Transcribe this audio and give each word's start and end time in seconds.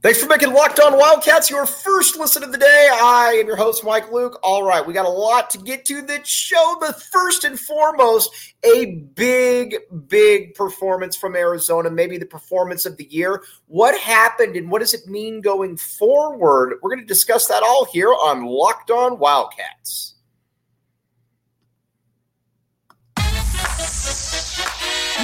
Thanks 0.00 0.22
for 0.22 0.28
making 0.28 0.52
Locked 0.52 0.78
On 0.78 0.96
Wildcats 0.96 1.50
your 1.50 1.66
first 1.66 2.16
listen 2.16 2.44
of 2.44 2.52
the 2.52 2.58
day. 2.58 2.88
I 2.92 3.36
am 3.40 3.48
your 3.48 3.56
host, 3.56 3.82
Mike 3.82 4.12
Luke. 4.12 4.38
All 4.44 4.62
right, 4.62 4.86
we 4.86 4.92
got 4.92 5.06
a 5.06 5.08
lot 5.08 5.50
to 5.50 5.58
get 5.58 5.84
to 5.86 6.02
that 6.02 6.24
show, 6.24 6.76
but 6.78 7.02
first 7.02 7.42
and 7.42 7.58
foremost, 7.58 8.30
a 8.62 9.00
big, 9.16 9.74
big 10.06 10.54
performance 10.54 11.16
from 11.16 11.34
Arizona, 11.34 11.90
maybe 11.90 12.16
the 12.16 12.26
performance 12.26 12.86
of 12.86 12.96
the 12.96 13.08
year. 13.10 13.42
What 13.66 13.98
happened 13.98 14.54
and 14.54 14.70
what 14.70 14.82
does 14.82 14.94
it 14.94 15.08
mean 15.08 15.40
going 15.40 15.76
forward? 15.76 16.78
We're 16.80 16.90
going 16.90 17.02
to 17.02 17.04
discuss 17.04 17.48
that 17.48 17.64
all 17.64 17.84
here 17.86 18.12
on 18.12 18.46
Locked 18.46 18.92
On 18.92 19.18
Wildcats. 19.18 20.14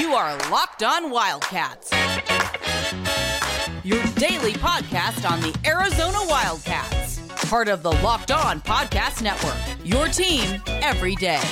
You 0.00 0.14
are 0.14 0.36
Locked 0.50 0.82
On 0.82 1.12
Wildcats 1.12 1.92
your 3.84 4.02
daily 4.14 4.54
podcast 4.54 5.30
on 5.30 5.40
the 5.40 5.54
Arizona 5.66 6.18
Wildcats. 6.26 7.20
Part 7.50 7.68
of 7.68 7.82
the 7.82 7.92
Locked 7.92 8.30
On 8.30 8.60
Podcast 8.62 9.22
Network, 9.22 9.56
your 9.84 10.08
team 10.08 10.62
every 10.66 11.14
day. 11.14 11.42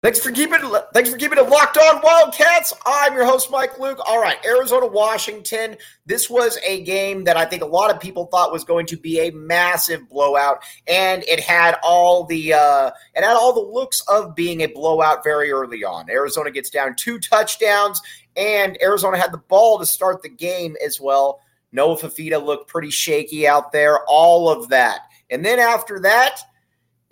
Thanks 0.00 0.20
for 0.20 0.30
keeping 0.30 0.60
thanks 0.94 1.10
for 1.10 1.16
keeping 1.16 1.38
it 1.38 1.48
locked 1.48 1.76
on 1.76 2.00
Wildcats. 2.00 2.72
I'm 2.86 3.14
your 3.14 3.24
host 3.24 3.50
Mike 3.50 3.80
Luke. 3.80 3.98
All 4.06 4.20
right, 4.22 4.36
Arizona 4.46 4.86
Washington. 4.86 5.76
This 6.06 6.30
was 6.30 6.56
a 6.64 6.84
game 6.84 7.24
that 7.24 7.36
I 7.36 7.44
think 7.44 7.64
a 7.64 7.66
lot 7.66 7.92
of 7.92 7.98
people 7.98 8.26
thought 8.26 8.52
was 8.52 8.62
going 8.62 8.86
to 8.86 8.96
be 8.96 9.18
a 9.18 9.32
massive 9.32 10.08
blowout, 10.08 10.62
and 10.86 11.24
it 11.24 11.40
had 11.40 11.78
all 11.82 12.22
the 12.22 12.52
uh, 12.52 12.92
it 13.16 13.24
had 13.24 13.34
all 13.34 13.52
the 13.52 13.72
looks 13.72 14.00
of 14.06 14.36
being 14.36 14.60
a 14.60 14.66
blowout 14.66 15.24
very 15.24 15.50
early 15.50 15.82
on. 15.82 16.08
Arizona 16.08 16.52
gets 16.52 16.70
down 16.70 16.94
two 16.94 17.18
touchdowns, 17.18 18.00
and 18.36 18.80
Arizona 18.80 19.18
had 19.18 19.32
the 19.32 19.38
ball 19.38 19.80
to 19.80 19.86
start 19.86 20.22
the 20.22 20.28
game 20.28 20.76
as 20.84 21.00
well. 21.00 21.40
Noah 21.72 21.98
Fifita 21.98 22.40
looked 22.40 22.70
pretty 22.70 22.90
shaky 22.90 23.48
out 23.48 23.72
there. 23.72 23.98
All 24.06 24.48
of 24.48 24.68
that, 24.68 25.00
and 25.28 25.44
then 25.44 25.58
after 25.58 25.98
that 26.02 26.38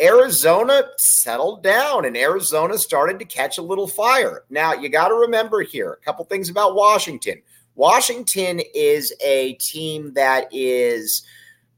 Arizona 0.00 0.82
settled 0.98 1.62
down 1.62 2.04
and 2.04 2.16
Arizona 2.16 2.76
started 2.76 3.18
to 3.18 3.24
catch 3.24 3.58
a 3.58 3.62
little 3.62 3.88
fire. 3.88 4.44
Now, 4.50 4.74
you 4.74 4.88
got 4.88 5.08
to 5.08 5.14
remember 5.14 5.62
here 5.62 5.92
a 5.92 6.04
couple 6.04 6.24
things 6.26 6.50
about 6.50 6.74
Washington. 6.74 7.40
Washington 7.76 8.60
is 8.74 9.14
a 9.24 9.54
team 9.54 10.12
that 10.14 10.48
is 10.52 11.24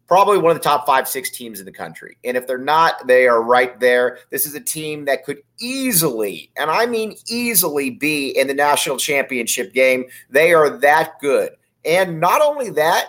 probably 0.09 0.39
one 0.39 0.51
of 0.51 0.57
the 0.57 0.63
top 0.63 0.87
five, 0.87 1.07
six 1.07 1.31
teams 1.31 1.61
in 1.61 1.67
the 1.67 1.73
country. 1.73 2.17
And 2.25 2.37
if 2.37 2.47
they're 2.47 2.57
not, 2.57 3.07
they 3.07 3.29
are 3.29 3.43
right 3.43 3.79
there. 3.79 4.19
This 4.31 4.47
is 4.47 4.55
a 4.55 4.61
team 4.61 5.05
that 5.05 5.25
could 5.25 5.43
easily, 5.61 6.51
and 6.57 6.71
I 6.71 6.87
mean 6.87 7.15
easily, 7.29 7.91
be 7.91 8.31
in 8.31 8.47
the 8.47 8.55
national 8.55 8.97
championship 8.97 9.75
game. 9.75 10.07
They 10.31 10.55
are 10.55 10.71
that 10.79 11.21
good. 11.21 11.51
And 11.85 12.21
not 12.21 12.41
only 12.41 12.71
that, 12.71 13.07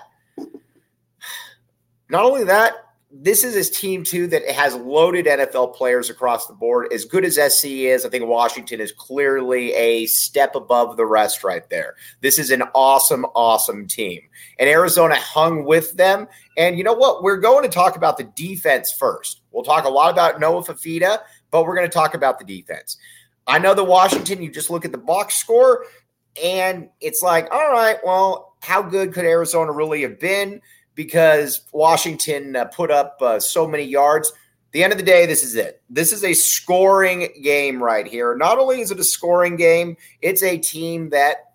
not 2.10 2.26
only 2.26 2.44
that, 2.44 2.74
this 3.12 3.44
is 3.44 3.56
his 3.56 3.72
team 3.72 4.04
too 4.04 4.28
that 4.28 4.48
has 4.50 4.76
loaded 4.76 5.26
NFL 5.26 5.74
players 5.74 6.10
across 6.10 6.46
the 6.46 6.54
board. 6.54 6.94
As 6.94 7.06
good 7.06 7.26
as 7.26 7.36
SC 7.36 7.66
is, 7.66 8.06
I 8.06 8.10
think 8.10 8.26
Washington 8.26 8.80
is 8.80 8.92
clearly 8.92 9.74
a 9.74 10.06
step 10.06 10.54
above 10.54 10.96
the 10.96 11.06
rest 11.06 11.44
right 11.44 11.68
there. 11.70 11.96
This 12.22 12.38
is 12.38 12.52
an 12.52 12.64
awesome, 12.76 13.26
awesome 13.36 13.88
team. 13.88 14.22
And 14.60 14.70
Arizona 14.70 15.16
hung 15.16 15.64
with 15.64 15.94
them. 15.94 16.28
And 16.56 16.78
you 16.78 16.84
know 16.84 16.94
what? 16.94 17.24
We're 17.24 17.38
going 17.38 17.64
to 17.64 17.70
talk 17.70 17.96
about 17.96 18.18
the 18.18 18.26
defense 18.36 18.94
first. 18.98 19.42
We'll 19.52 19.64
talk 19.64 19.86
a 19.86 19.90
lot 19.90 20.12
about 20.12 20.40
Noah 20.40 20.64
Fifita, 20.64 21.20
but 21.50 21.66
we're 21.66 21.76
going 21.76 21.90
to 21.90 21.94
talk 21.94 22.14
about 22.14 22.38
the 22.38 22.46
defense. 22.46 22.98
I 23.48 23.58
know 23.58 23.74
the 23.74 23.84
Washington, 23.84 24.44
you 24.44 24.52
just 24.52 24.70
look 24.70 24.86
at 24.86 24.92
the 24.92 25.00
box 25.00 25.36
score, 25.36 25.86
and 26.44 26.90
it's 27.02 27.24
like, 27.24 27.52
all 27.52 27.72
right, 27.72 27.98
well, 28.06 28.54
how 28.62 28.84
good 28.84 29.12
could 29.14 29.26
Arizona 29.26 29.72
really 29.72 30.04
have 30.04 30.20
been? 30.20 30.62
Because 31.00 31.62
Washington 31.72 32.58
uh, 32.58 32.66
put 32.66 32.92
up 32.92 33.18
uh, 33.22 33.40
so 33.40 33.66
many 33.66 33.84
yards. 33.84 34.34
the 34.74 34.84
end 34.84 34.92
of 34.92 35.00
the 35.00 35.06
day, 35.06 35.26
this 35.26 35.46
is 35.46 35.56
it. 35.56 35.82
This 35.90 36.12
is 36.12 36.26
a 36.26 36.34
scoring 36.34 37.30
game 37.42 37.82
right 37.82 38.06
here. 38.06 38.36
Not 38.36 38.58
only 38.58 38.82
is 38.82 38.92
it 38.92 39.00
a 39.00 39.04
scoring 39.06 39.56
game, 39.56 39.96
it's 40.22 40.44
a 40.44 40.58
team 40.58 41.10
that 41.12 41.54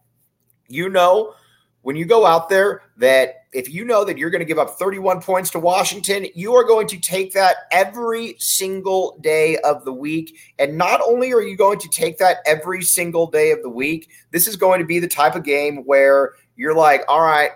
you 0.68 0.88
know 0.88 1.34
when 1.82 1.94
you 1.94 2.06
go 2.06 2.24
out 2.24 2.48
there 2.48 2.84
that 2.96 3.44
if 3.52 3.68
you 3.68 3.84
know 3.84 4.02
that 4.06 4.16
you're 4.16 4.30
going 4.30 4.40
to 4.40 4.46
give 4.46 4.58
up 4.58 4.78
31 4.78 5.20
points 5.20 5.50
to 5.50 5.60
Washington, 5.60 6.26
you 6.34 6.54
are 6.54 6.64
going 6.64 6.86
to 6.86 6.98
take 6.98 7.34
that 7.34 7.68
every 7.70 8.36
single 8.38 9.18
day 9.20 9.58
of 9.58 9.84
the 9.84 9.92
week. 9.92 10.38
And 10.58 10.78
not 10.78 11.02
only 11.06 11.34
are 11.34 11.42
you 11.42 11.54
going 11.54 11.80
to 11.80 11.88
take 11.90 12.16
that 12.16 12.38
every 12.46 12.80
single 12.80 13.26
day 13.26 13.50
of 13.50 13.60
the 13.60 13.68
week, 13.68 14.08
this 14.30 14.48
is 14.48 14.56
going 14.56 14.80
to 14.80 14.86
be 14.86 15.00
the 15.00 15.06
type 15.06 15.34
of 15.34 15.44
game 15.44 15.84
where 15.84 16.32
you're 16.56 16.74
like, 16.74 17.02
all 17.08 17.20
right, 17.20 17.50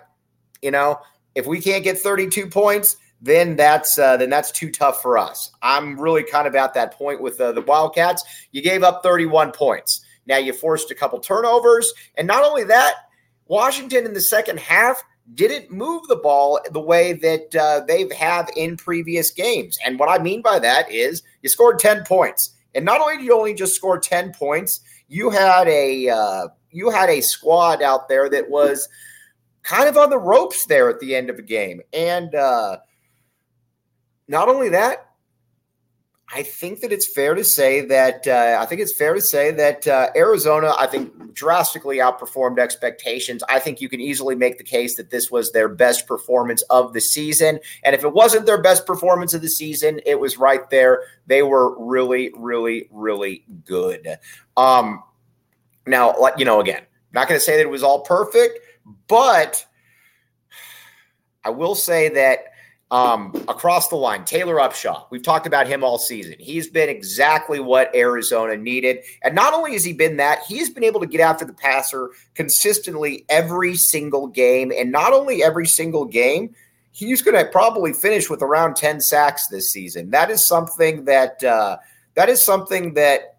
you 0.60 0.70
know, 0.70 1.00
if 1.38 1.47
we 1.47 1.60
can't 1.60 1.84
get 1.84 1.97
32 1.97 2.49
points, 2.49 2.97
then 3.22 3.54
that's 3.54 3.97
uh, 3.97 4.16
then 4.16 4.28
that's 4.28 4.50
too 4.50 4.72
tough 4.72 5.00
for 5.00 5.16
us. 5.16 5.53
I'm 5.62 5.99
really 5.99 6.25
kind 6.25 6.49
of 6.49 6.54
at 6.56 6.75
that 6.75 6.94
point 6.94 7.22
with 7.22 7.41
uh, 7.41 7.53
the 7.53 7.62
Wildcats. 7.62 8.25
You 8.50 8.60
gave 8.60 8.82
up 8.82 9.04
31 9.04 9.53
points. 9.53 10.04
Now 10.26 10.38
you 10.38 10.53
forced 10.53 10.91
a 10.91 10.97
couple 10.97 11.21
turnovers, 11.21 11.93
and 12.16 12.26
not 12.26 12.44
only 12.44 12.65
that, 12.65 12.94
Washington 13.47 14.04
in 14.04 14.15
the 14.15 14.21
second 14.21 14.59
half 14.59 15.00
didn't 15.34 15.71
move 15.71 16.03
the 16.09 16.16
ball 16.16 16.59
the 16.72 16.81
way 16.81 17.12
that 17.12 17.55
uh, 17.55 17.84
they 17.87 18.09
have 18.19 18.50
in 18.56 18.76
previous 18.76 19.31
games. 19.31 19.78
And 19.84 19.99
what 19.99 20.09
I 20.09 20.20
mean 20.20 20.43
by 20.43 20.59
that 20.59 20.91
is 20.91 21.22
you 21.43 21.49
scored 21.49 21.78
10 21.78 22.05
points, 22.05 22.53
and 22.75 22.84
not 22.84 23.00
only 23.00 23.19
did 23.19 23.26
you 23.26 23.34
only 23.34 23.55
just 23.55 23.76
score 23.76 23.99
10 24.00 24.32
points, 24.32 24.81
you 25.06 25.31
had 25.31 25.69
a 25.69 26.09
uh, 26.09 26.49
you 26.72 26.91
had 26.91 27.09
a 27.09 27.20
squad 27.20 27.81
out 27.81 28.09
there 28.09 28.28
that 28.28 28.50
was 28.50 28.88
kind 29.68 29.88
of 29.88 29.98
on 29.98 30.08
the 30.08 30.18
ropes 30.18 30.64
there 30.64 30.88
at 30.88 30.98
the 30.98 31.14
end 31.14 31.28
of 31.28 31.38
a 31.38 31.42
game. 31.42 31.82
And 31.92 32.34
uh, 32.34 32.78
not 34.26 34.48
only 34.48 34.70
that, 34.70 35.04
I 36.34 36.42
think 36.42 36.80
that 36.80 36.92
it's 36.92 37.10
fair 37.10 37.34
to 37.34 37.44
say 37.44 37.82
that 37.86 38.26
uh, 38.26 38.58
I 38.60 38.66
think 38.66 38.80
it's 38.82 38.94
fair 38.94 39.14
to 39.14 39.20
say 39.20 39.50
that 39.50 39.86
uh, 39.86 40.08
Arizona, 40.14 40.74
I 40.78 40.86
think, 40.86 41.34
drastically 41.34 41.98
outperformed 41.98 42.58
expectations. 42.58 43.42
I 43.48 43.58
think 43.58 43.80
you 43.80 43.88
can 43.88 44.00
easily 44.00 44.34
make 44.34 44.58
the 44.58 44.64
case 44.64 44.96
that 44.96 45.10
this 45.10 45.30
was 45.30 45.52
their 45.52 45.68
best 45.68 46.06
performance 46.06 46.62
of 46.68 46.92
the 46.92 47.00
season. 47.00 47.60
And 47.82 47.94
if 47.94 48.04
it 48.04 48.12
wasn't 48.12 48.46
their 48.46 48.60
best 48.60 48.86
performance 48.86 49.32
of 49.32 49.40
the 49.40 49.48
season, 49.48 50.00
it 50.04 50.20
was 50.20 50.36
right 50.36 50.68
there. 50.70 51.02
They 51.26 51.42
were 51.42 51.78
really, 51.78 52.30
really, 52.36 52.88
really 52.90 53.44
good. 53.64 54.18
Um, 54.56 55.02
now, 55.86 56.14
you 56.36 56.44
know, 56.44 56.60
again, 56.60 56.82
not 57.12 57.28
going 57.28 57.38
to 57.38 57.44
say 57.44 57.56
that 57.56 57.62
it 57.62 57.70
was 57.70 57.82
all 57.82 58.02
perfect, 58.02 58.60
but 59.06 59.65
I 61.44 61.50
will 61.50 61.75
say 61.75 62.09
that 62.10 62.44
um, 62.91 63.32
across 63.49 63.88
the 63.88 63.97
line, 63.97 64.25
Taylor 64.25 64.56
Upshaw, 64.56 65.04
we've 65.10 65.22
talked 65.22 65.47
about 65.47 65.66
him 65.66 65.84
all 65.84 65.99
season. 65.99 66.34
He's 66.38 66.69
been 66.69 66.88
exactly 66.88 67.60
what 67.60 67.94
Arizona 67.94 68.56
needed. 68.56 69.04
And 69.22 69.34
not 69.34 69.53
only 69.53 69.72
has 69.72 69.84
he 69.84 69.93
been 69.93 70.16
that, 70.16 70.41
he's 70.49 70.71
been 70.71 70.84
able 70.84 71.00
to 71.00 71.06
get 71.06 71.21
after 71.21 71.44
the 71.44 71.53
passer 71.53 72.10
consistently 72.34 73.26
every 73.28 73.75
single 73.75 74.26
game. 74.26 74.72
And 74.76 74.91
not 74.91 75.12
only 75.12 75.43
every 75.43 75.66
single 75.66 76.06
game, 76.06 76.55
he's 76.93 77.20
going 77.20 77.37
to 77.37 77.50
probably 77.50 77.93
finish 77.93 78.31
with 78.31 78.43
around 78.43 78.75
10 78.76 79.00
sacks 79.00 79.49
this 79.49 79.70
season. 79.70 80.10
That 80.10 80.31
is 80.31 80.44
something 80.47 81.05
that 81.05 81.44
uh, 81.44 81.76
that 82.15 82.28
is 82.28 82.43
something 82.43 82.94
that 82.94 83.38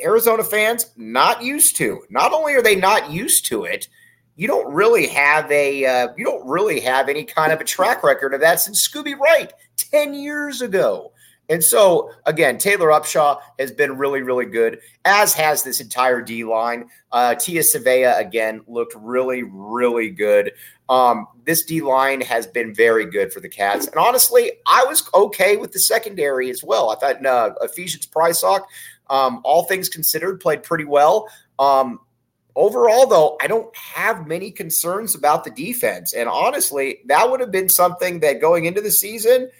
Arizona 0.00 0.42
fans 0.42 0.90
not 0.96 1.42
used 1.42 1.76
to. 1.76 2.02
Not 2.10 2.32
only 2.32 2.54
are 2.54 2.62
they 2.62 2.76
not 2.76 3.10
used 3.10 3.46
to 3.46 3.64
it, 3.64 3.88
you 4.38 4.46
don't 4.46 4.72
really 4.72 5.08
have 5.08 5.50
a 5.50 5.84
uh, 5.84 6.08
you 6.16 6.24
don't 6.24 6.46
really 6.46 6.78
have 6.78 7.08
any 7.08 7.24
kind 7.24 7.52
of 7.52 7.60
a 7.60 7.64
track 7.64 8.04
record 8.04 8.32
of 8.32 8.40
that 8.40 8.60
since 8.60 8.88
Scooby 8.88 9.18
Wright 9.18 9.52
10 9.76 10.14
years 10.14 10.62
ago. 10.62 11.12
And 11.48 11.64
so 11.64 12.12
again, 12.24 12.56
Taylor 12.56 12.88
Upshaw 12.88 13.40
has 13.58 13.72
been 13.72 13.98
really, 13.98 14.22
really 14.22 14.44
good, 14.44 14.78
as 15.04 15.34
has 15.34 15.64
this 15.64 15.80
entire 15.80 16.22
D 16.22 16.44
line. 16.44 16.88
Uh, 17.10 17.34
Tia 17.34 17.62
Savea 17.62 18.16
again 18.20 18.60
looked 18.68 18.94
really, 18.94 19.42
really 19.42 20.10
good. 20.10 20.52
Um, 20.88 21.26
this 21.44 21.64
D 21.64 21.80
line 21.80 22.20
has 22.20 22.46
been 22.46 22.72
very 22.72 23.06
good 23.06 23.32
for 23.32 23.40
the 23.40 23.48
Cats, 23.48 23.88
and 23.88 23.96
honestly, 23.96 24.52
I 24.68 24.84
was 24.84 25.08
okay 25.14 25.56
with 25.56 25.72
the 25.72 25.80
secondary 25.80 26.48
as 26.48 26.62
well. 26.62 26.90
I 26.90 26.94
thought 26.94 27.26
uh, 27.26 27.54
Ephesians 27.62 28.06
Prysock, 28.06 28.62
um, 29.10 29.40
all 29.42 29.64
things 29.64 29.88
considered, 29.88 30.40
played 30.40 30.62
pretty 30.62 30.84
well. 30.84 31.28
Um, 31.58 31.98
Overall, 32.56 33.06
though, 33.06 33.36
I 33.40 33.46
don't 33.46 33.74
have 33.76 34.26
many 34.26 34.50
concerns 34.50 35.14
about 35.14 35.44
the 35.44 35.50
defense. 35.50 36.12
And 36.12 36.28
honestly, 36.28 37.00
that 37.06 37.30
would 37.30 37.40
have 37.40 37.52
been 37.52 37.68
something 37.68 38.20
that 38.20 38.40
going 38.40 38.64
into 38.64 38.80
the 38.80 38.90
season, 38.90 39.50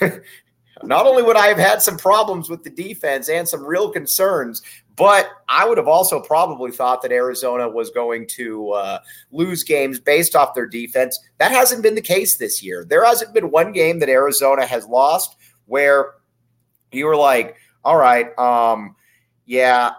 not 0.82 1.06
only 1.06 1.22
would 1.22 1.36
I 1.36 1.48
have 1.48 1.58
had 1.58 1.82
some 1.82 1.98
problems 1.98 2.48
with 2.48 2.64
the 2.64 2.70
defense 2.70 3.28
and 3.28 3.48
some 3.48 3.64
real 3.64 3.90
concerns, 3.90 4.62
but 4.96 5.28
I 5.48 5.68
would 5.68 5.78
have 5.78 5.88
also 5.88 6.20
probably 6.20 6.70
thought 6.70 7.02
that 7.02 7.12
Arizona 7.12 7.68
was 7.68 7.90
going 7.90 8.26
to 8.36 8.70
uh, 8.70 8.98
lose 9.32 9.64
games 9.64 9.98
based 9.98 10.36
off 10.36 10.54
their 10.54 10.66
defense. 10.66 11.18
That 11.38 11.50
hasn't 11.50 11.82
been 11.82 11.94
the 11.94 12.00
case 12.00 12.36
this 12.36 12.62
year. 12.62 12.84
There 12.84 13.04
hasn't 13.04 13.34
been 13.34 13.50
one 13.50 13.72
game 13.72 13.98
that 13.98 14.08
Arizona 14.08 14.66
has 14.66 14.86
lost 14.86 15.36
where 15.66 16.12
you 16.92 17.06
were 17.06 17.16
like, 17.16 17.56
all 17.84 17.96
right, 17.96 18.36
um, 18.38 18.94
yeah, 19.46 19.92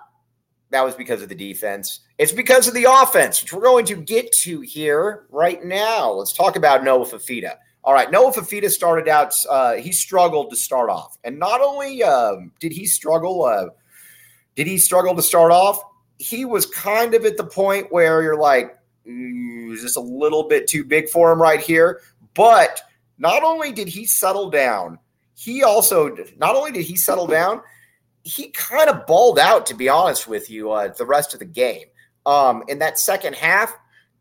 that 0.69 0.85
was 0.85 0.95
because 0.95 1.21
of 1.21 1.29
the 1.29 1.35
defense. 1.35 2.00
It's 2.17 2.31
because 2.31 2.67
of 2.67 2.73
the 2.73 2.88
offense, 2.89 3.41
which 3.41 3.51
we're 3.51 3.62
going 3.62 3.85
to 3.88 3.95
get 3.95 4.31
to 4.44 4.62
here 4.62 5.25
right 5.29 5.63
now. 5.63 6.12
Let's 6.12 6.31
talk 6.31 6.56
about 6.56 6.83
Noah 6.83 7.06
Fifita. 7.06 7.56
All 7.83 7.94
right, 7.94 8.09
Noah 8.09 8.31
Fifita 8.31 8.69
started 8.69 9.09
out. 9.09 9.35
Uh, 9.50 9.73
he 9.73 9.91
struggled 9.91 10.50
to 10.50 10.56
start 10.56 10.89
off, 10.89 11.17
and 11.23 11.38
not 11.38 11.62
only 11.62 12.01
um, 12.03 12.51
did 12.59 12.71
he 12.71 12.85
struggle, 12.85 13.44
uh, 13.44 13.67
did 14.56 14.65
he 14.65 14.77
struggle 14.77 15.13
to 15.15 15.21
start 15.21 15.51
off? 15.51 15.79
He 16.17 16.45
was 16.45 16.65
kind 16.65 17.13
of 17.13 17.25
at 17.25 17.35
the 17.35 17.44
point 17.44 17.91
where 17.91 18.23
you're 18.23 18.39
like, 18.39 18.77
mm, 19.06 19.73
is 19.73 19.83
this 19.83 19.97
a 19.97 20.01
little 20.01 20.47
bit 20.47 20.68
too 20.68 20.85
big 20.85 21.09
for 21.09 21.31
him 21.31 21.41
right 21.41 21.59
here? 21.59 22.01
But 22.33 22.81
not 23.18 23.44
only 23.44 23.73
did 23.73 23.89
he 23.89 24.06
settle 24.06 24.50
down, 24.50 25.00
he 25.35 25.63
also 25.63 26.15
not 26.38 26.56
only 26.56 26.71
did 26.71 26.85
he 26.85 26.95
settle 26.95 27.27
down, 27.27 27.61
he 28.23 28.50
kind 28.51 28.89
of 28.89 29.06
balled 29.06 29.38
out. 29.38 29.65
To 29.65 29.73
be 29.73 29.89
honest 29.89 30.29
with 30.29 30.50
you, 30.50 30.71
uh, 30.71 30.94
the 30.94 31.06
rest 31.06 31.33
of 31.33 31.39
the 31.39 31.45
game. 31.45 31.85
Um, 32.25 32.63
in 32.68 32.80
that 32.80 33.00
second 33.00 33.36
half, 33.36 33.75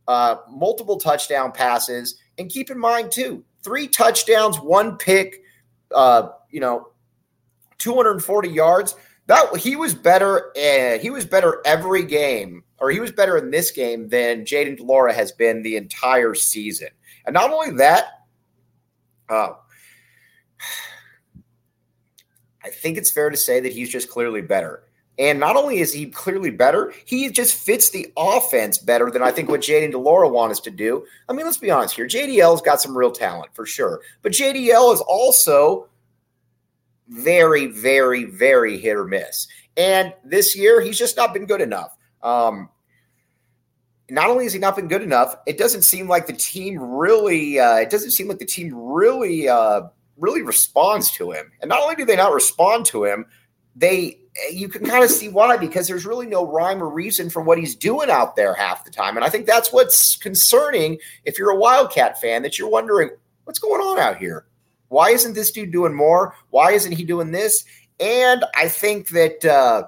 uh, 0.06 0.37
multiple 0.51 0.99
touchdown 0.99 1.53
passes, 1.53 2.21
and 2.39 2.51
keep 2.51 2.71
in 2.71 2.79
mind 2.79 3.11
too, 3.11 3.45
three 3.62 3.89
touchdowns, 3.89 4.59
one 4.59 4.97
pick, 4.99 5.43
uh, 5.95 6.29
you 6.51 6.61
know, 6.61 6.89
240 7.79 8.49
yards. 8.49 8.95
That 9.27 9.56
he 9.56 9.75
was 9.75 9.95
better, 9.95 10.53
and 10.55 11.01
he 11.01 11.09
was 11.09 11.25
better 11.25 11.62
every 11.65 12.05
game, 12.05 12.62
or 12.79 12.91
he 12.91 13.01
was 13.01 13.11
better 13.11 13.39
in 13.39 13.51
this 13.51 13.71
game 13.71 14.09
than 14.09 14.45
Jayden 14.45 14.77
de 14.77 14.83
Laura 14.83 15.15
has 15.15 15.33
been 15.33 15.62
the 15.62 15.77
entire 15.77 16.35
season. 16.35 16.89
And 17.25 17.33
not 17.33 17.50
only 17.50 17.71
that, 17.79 18.05
uh, 19.31 19.55
I 22.62 22.69
think 22.71 22.99
it's 22.99 23.11
fair 23.11 23.31
to 23.31 23.37
say 23.37 23.61
that 23.61 23.73
he's 23.73 23.89
just 23.89 24.11
clearly 24.11 24.43
better. 24.43 24.85
And 25.19 25.38
not 25.38 25.56
only 25.56 25.78
is 25.78 25.93
he 25.93 26.06
clearly 26.06 26.50
better, 26.50 26.93
he 27.05 27.31
just 27.31 27.55
fits 27.55 27.90
the 27.90 28.12
offense 28.16 28.78
better 28.78 29.11
than 29.11 29.22
I 29.22 29.31
think 29.31 29.49
what 29.49 29.61
Jayden 29.61 29.93
de 29.93 29.99
Laura 29.99 30.28
wants 30.28 30.58
us 30.58 30.64
to 30.64 30.70
do. 30.70 31.06
I 31.28 31.32
mean, 31.32 31.46
let's 31.46 31.56
be 31.56 31.70
honest 31.70 31.94
here. 31.94 32.06
JDL's 32.06 32.62
got 32.62 32.81
some 32.81 32.96
real 32.96 33.12
talent 33.12 33.55
for 33.55 33.64
sure. 33.64 34.00
But 34.22 34.32
JDL 34.32 34.93
is 34.93 35.00
also 35.00 35.88
very, 37.08 37.66
very, 37.66 38.25
very 38.25 38.76
hit 38.78 38.96
or 38.96 39.05
miss. 39.05 39.46
And 39.76 40.12
this 40.25 40.56
year, 40.56 40.81
he's 40.81 40.99
just 40.99 41.16
not 41.16 41.32
been 41.32 41.46
good 41.46 41.61
enough. 41.61 41.96
Um, 42.22 42.69
not 44.11 44.31
only 44.31 44.44
has 44.44 44.52
he 44.52 44.58
not 44.58 44.76
been 44.76 44.88
good 44.88 45.02
enough, 45.02 45.37
it 45.46 45.58
doesn't 45.58 45.82
seem 45.82 46.08
like 46.08 46.26
the 46.26 46.32
team 46.32 46.78
really. 46.78 47.58
Uh, 47.58 47.76
it 47.76 47.90
doesn't 47.90 48.12
seem 48.12 48.28
like 48.28 48.38
the 48.38 48.46
team 48.46 48.72
really, 48.75 49.49
uh, 49.49 49.82
really 50.16 50.43
responds 50.43 51.11
to 51.12 51.31
him. 51.31 51.52
And 51.61 51.69
not 51.69 51.81
only 51.82 51.94
do 51.94 52.05
they 52.05 52.16
not 52.16 52.32
respond 52.32 52.87
to 52.87 53.05
him, 53.05 53.26
they 53.76 54.19
you 54.51 54.69
can 54.69 54.85
kind 54.85 55.05
of 55.05 55.11
see 55.11 55.29
why 55.29 55.57
because 55.57 55.87
there's 55.87 56.07
really 56.07 56.27
no 56.27 56.47
rhyme 56.47 56.83
or 56.83 56.89
reason 56.89 57.31
for 57.31 57.43
what 57.43 57.59
he's 57.59 57.77
doing 57.77 58.11
out 58.11 58.35
there 58.37 58.55
half 58.55 58.85
the 58.85 58.91
time. 58.91 59.17
And 59.17 59.25
I 59.25 59.29
think 59.29 59.47
that's 59.47 59.73
what's 59.73 60.17
concerning 60.17 60.99
if 61.25 61.39
you're 61.39 61.51
a 61.51 61.57
Wildcat 61.57 62.21
fan 62.21 62.43
that 62.43 62.59
you're 62.59 62.69
wondering 62.69 63.11
what's 63.45 63.59
going 63.59 63.81
on 63.81 63.99
out 63.99 64.19
here. 64.19 64.47
Why 64.89 65.11
isn't 65.11 65.35
this 65.35 65.51
dude 65.51 65.73
doing 65.73 65.95
more? 65.95 66.35
Why 66.51 66.73
isn't 66.73 66.93
he 66.93 67.05
doing 67.05 67.31
this? 67.31 67.65
And 68.01 68.45
I 68.57 68.69
think 68.69 69.09
that 69.11 69.45
uh, 69.45 69.85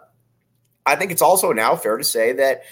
I 0.85 0.97
think 0.97 1.11
it's 1.11 1.23
also 1.23 1.53
now 1.53 1.75
fair 1.75 1.97
to 1.97 2.05
say 2.05 2.33
that 2.35 2.63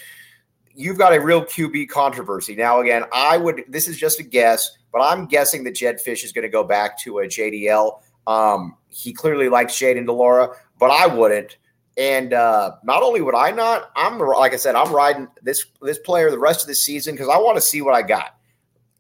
you've 0.75 0.99
got 0.99 1.15
a 1.15 1.21
real 1.21 1.43
QB 1.43 1.89
controversy. 1.89 2.55
Now, 2.55 2.81
again, 2.81 3.05
I 3.13 3.37
would 3.37 3.65
this 3.69 3.89
is 3.89 3.97
just 3.97 4.21
a 4.21 4.23
guess, 4.23 4.77
but 4.93 5.01
I'm 5.01 5.27
guessing 5.27 5.65
that 5.65 5.75
Jedd 5.75 5.99
Fisch 6.05 6.25
is 6.25 6.33
going 6.33 6.45
to 6.45 6.49
go 6.49 6.63
back 6.63 6.99
to 7.01 7.19
a 7.19 7.27
JDL. 7.27 8.01
Um, 8.27 8.77
he 8.89 9.13
clearly 9.13 9.49
likes 9.49 9.75
Jayden 9.75 10.07
de 10.07 10.13
Laura, 10.13 10.51
but 10.79 10.91
I 10.91 11.07
wouldn't. 11.07 11.57
And 11.97 12.33
uh, 12.33 12.73
not 12.83 13.03
only 13.03 13.21
would 13.21 13.37
I 13.37 13.53
not, 13.53 13.91
I'm 13.95 14.19
like 14.19 14.53
I 14.53 14.57
said, 14.57 14.75
I'm 14.75 14.93
riding 14.93 15.29
this 15.43 15.65
this 15.81 15.99
player 15.99 16.31
the 16.31 16.39
rest 16.39 16.63
of 16.63 16.67
the 16.67 16.75
season 16.75 17.15
because 17.15 17.29
I 17.29 17.39
want 17.39 17.57
to 17.57 17.63
see 17.63 17.83
what 17.83 17.95
I 17.95 18.03
got. 18.03 18.37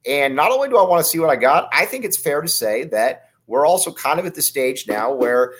And 0.06 0.36
not 0.36 0.52
only 0.52 0.68
do 0.68 0.76
I 0.76 0.82
want 0.82 1.04
to 1.04 1.10
see 1.10 1.18
what 1.18 1.30
I 1.30 1.36
got, 1.36 1.68
I 1.72 1.86
think 1.86 2.04
it's 2.04 2.16
fair 2.16 2.40
to 2.40 2.48
say 2.48 2.84
that 2.84 3.30
we're 3.46 3.66
also 3.66 3.92
kind 3.92 4.20
of 4.20 4.26
at 4.26 4.34
the 4.34 4.42
stage 4.42 4.86
now 4.86 5.12
where 5.12 5.54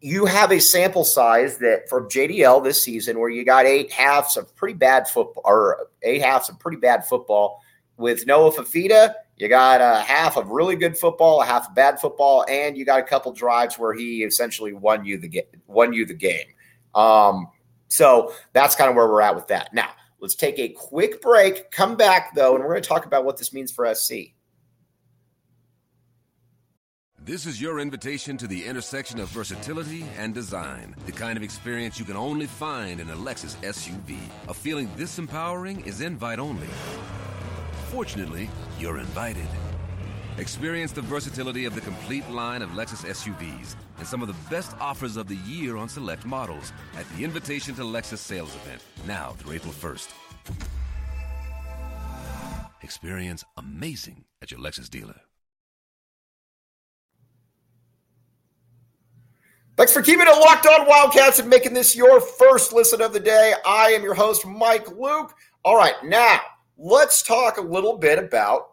you 0.00 0.26
have 0.26 0.52
a 0.52 0.60
sample 0.60 1.04
size 1.04 1.58
that 1.58 1.88
from 1.88 2.08
JDL 2.08 2.62
this 2.62 2.82
season 2.82 3.18
where 3.18 3.30
you 3.30 3.44
got 3.44 3.66
eight 3.66 3.92
halves 3.92 4.36
of 4.36 4.54
pretty 4.56 4.74
bad 4.74 5.08
football 5.08 5.42
or 5.44 5.88
eight 6.02 6.22
halves 6.22 6.48
of 6.48 6.58
pretty 6.58 6.78
bad 6.78 7.04
football 7.06 7.62
with 7.96 8.26
Noah 8.26 8.52
Fifita. 8.52 9.14
You 9.36 9.48
got 9.48 9.80
a 9.80 10.02
half 10.02 10.36
of 10.36 10.48
really 10.48 10.76
good 10.76 10.96
football, 10.96 11.42
a 11.42 11.44
half 11.44 11.68
of 11.68 11.74
bad 11.74 12.00
football, 12.00 12.44
and 12.48 12.76
you 12.76 12.84
got 12.84 13.00
a 13.00 13.02
couple 13.02 13.32
drives 13.32 13.78
where 13.78 13.92
he 13.92 14.22
essentially 14.22 14.72
won 14.72 15.04
you 15.04 15.18
the 15.18 15.28
game. 15.28 15.44
Won 15.66 15.92
you 15.92 16.06
the 16.06 16.14
game. 16.14 16.46
Um, 16.96 17.48
so 17.88 18.32
that's 18.52 18.74
kind 18.74 18.90
of 18.90 18.96
where 18.96 19.06
we're 19.06 19.20
at 19.20 19.36
with 19.36 19.48
that. 19.48 19.72
Now, 19.72 19.90
let's 20.18 20.34
take 20.34 20.58
a 20.58 20.70
quick 20.70 21.20
break, 21.20 21.70
come 21.70 21.96
back 21.96 22.34
though, 22.34 22.54
and 22.54 22.64
we're 22.64 22.70
going 22.70 22.82
to 22.82 22.88
talk 22.88 23.06
about 23.06 23.24
what 23.24 23.36
this 23.36 23.52
means 23.52 23.70
for 23.70 23.92
SC. 23.94 24.32
This 27.22 27.44
is 27.44 27.60
your 27.60 27.80
invitation 27.80 28.36
to 28.36 28.46
the 28.46 28.64
intersection 28.64 29.18
of 29.18 29.28
versatility 29.30 30.04
and 30.16 30.32
design. 30.32 30.94
The 31.06 31.12
kind 31.12 31.36
of 31.36 31.42
experience 31.42 31.98
you 31.98 32.04
can 32.04 32.16
only 32.16 32.46
find 32.46 33.00
in 33.00 33.10
a 33.10 33.16
Lexus 33.16 33.56
SUV. 33.62 34.16
A 34.48 34.54
feeling 34.54 34.88
this 34.96 35.18
empowering 35.18 35.80
is 35.80 36.02
invite 36.02 36.38
only. 36.38 36.68
Fortunately, 37.90 38.48
you're 38.78 38.98
invited. 38.98 39.48
Experience 40.38 40.92
the 40.92 41.02
versatility 41.02 41.64
of 41.64 41.74
the 41.74 41.80
complete 41.80 42.30
line 42.30 42.62
of 42.62 42.70
Lexus 42.70 43.04
SUVs 43.04 43.74
and 43.98 44.06
some 44.06 44.22
of 44.22 44.28
the 44.28 44.36
best 44.50 44.76
offers 44.80 45.16
of 45.16 45.28
the 45.28 45.36
year 45.36 45.76
on 45.76 45.88
select 45.88 46.24
models 46.24 46.72
at 46.96 47.08
the 47.10 47.24
Invitation 47.24 47.74
to 47.76 47.82
Lexus 47.82 48.18
sales 48.18 48.54
event, 48.56 48.82
now 49.06 49.32
through 49.38 49.54
April 49.54 49.72
1st. 49.72 50.08
Experience 52.82 53.44
amazing 53.56 54.24
at 54.42 54.50
your 54.50 54.60
Lexus 54.60 54.88
dealer. 54.88 55.20
Thanks 59.76 59.92
for 59.92 60.00
keeping 60.00 60.26
it 60.26 60.30
locked 60.30 60.66
on 60.66 60.86
Wildcats 60.86 61.38
and 61.38 61.50
making 61.50 61.74
this 61.74 61.94
your 61.94 62.18
first 62.18 62.72
listen 62.72 63.02
of 63.02 63.12
the 63.12 63.20
day. 63.20 63.52
I 63.66 63.90
am 63.90 64.02
your 64.02 64.14
host, 64.14 64.46
Mike 64.46 64.90
Luke. 64.96 65.34
All 65.64 65.76
right, 65.76 65.94
now 66.02 66.40
let's 66.78 67.22
talk 67.22 67.58
a 67.58 67.62
little 67.62 67.98
bit 67.98 68.18
about 68.18 68.70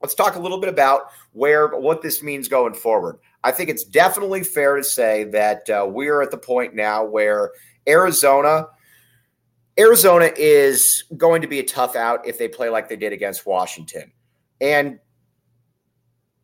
let's 0.00 0.14
talk 0.14 0.36
a 0.36 0.38
little 0.38 0.58
bit 0.58 0.68
about 0.68 1.10
where 1.32 1.68
what 1.68 2.02
this 2.02 2.22
means 2.22 2.48
going 2.48 2.74
forward. 2.74 3.18
I 3.44 3.52
think 3.52 3.70
it's 3.70 3.84
definitely 3.84 4.42
fair 4.42 4.76
to 4.76 4.84
say 4.84 5.24
that 5.24 5.70
uh, 5.70 5.86
we're 5.88 6.22
at 6.22 6.30
the 6.30 6.38
point 6.38 6.74
now 6.74 7.04
where 7.04 7.52
Arizona 7.88 8.66
Arizona 9.78 10.30
is 10.36 11.04
going 11.16 11.40
to 11.40 11.48
be 11.48 11.60
a 11.60 11.64
tough 11.64 11.94
out 11.94 12.26
if 12.26 12.36
they 12.36 12.48
play 12.48 12.68
like 12.68 12.88
they 12.88 12.96
did 12.96 13.12
against 13.12 13.46
Washington. 13.46 14.10
And 14.60 14.98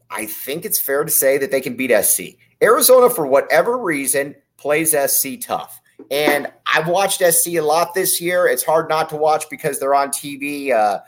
I 0.08 0.26
think 0.26 0.64
it's 0.64 0.80
fair 0.80 1.02
to 1.02 1.10
say 1.10 1.38
that 1.38 1.50
they 1.50 1.60
can 1.60 1.76
beat 1.76 1.90
SC. 2.04 2.36
Arizona, 2.62 3.10
for 3.10 3.26
whatever 3.26 3.76
reason, 3.76 4.36
plays 4.56 4.92
SC 4.92 5.40
tough. 5.40 5.80
And 6.12 6.46
I've 6.66 6.86
watched 6.86 7.22
SC 7.22 7.48
a 7.54 7.60
lot 7.60 7.94
this 7.94 8.20
year. 8.20 8.46
It's 8.46 8.62
hard 8.62 8.88
not 8.88 9.08
to 9.08 9.16
watch 9.16 9.46
because 9.50 9.80
they're 9.80 9.94
on 9.94 10.10
TV. 10.10 10.72
Uh, 10.72 11.00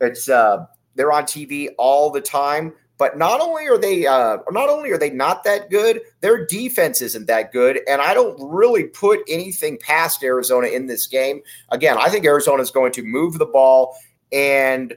it's 0.00 0.28
uh, 0.28 0.64
they're 0.94 1.12
on 1.12 1.24
TV 1.24 1.68
all 1.76 2.10
the 2.10 2.20
time. 2.20 2.72
But 2.96 3.18
not 3.18 3.40
only 3.40 3.66
are 3.66 3.78
they 3.78 4.06
uh, 4.06 4.38
not 4.50 4.68
only 4.68 4.92
are 4.92 4.98
they 4.98 5.10
not 5.10 5.42
that 5.44 5.68
good, 5.68 6.00
their 6.20 6.46
defense 6.46 7.02
isn't 7.02 7.26
that 7.26 7.52
good, 7.52 7.80
and 7.88 8.00
I 8.00 8.14
don't 8.14 8.38
really 8.40 8.84
put 8.84 9.20
anything 9.28 9.78
past 9.78 10.22
Arizona 10.22 10.68
in 10.68 10.86
this 10.86 11.08
game. 11.08 11.40
Again, 11.70 11.96
I 11.98 12.08
think 12.08 12.24
Arizona 12.24 12.62
is 12.62 12.70
going 12.70 12.92
to 12.92 13.02
move 13.02 13.38
the 13.38 13.46
ball, 13.46 13.96
and 14.30 14.94